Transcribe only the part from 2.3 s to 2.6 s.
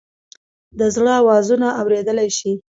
شې؟